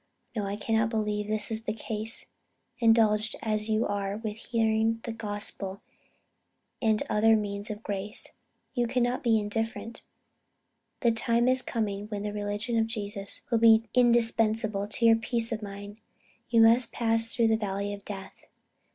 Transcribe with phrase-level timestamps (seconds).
[0.35, 2.25] No, I cannot believe this is the case.
[2.79, 5.79] Indulged as you are with hearing the gospel
[6.81, 8.29] and other means of grace,
[8.73, 10.01] you cannot be indifferent.
[11.01, 15.51] The time is coming when the religion of Jesus will be indispensable to your peace
[15.51, 15.97] of mind.
[16.49, 18.45] You must pass through the valley of death.